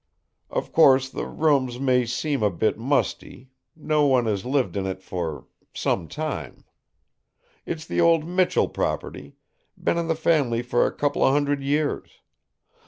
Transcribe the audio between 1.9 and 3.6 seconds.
seem a bit musty.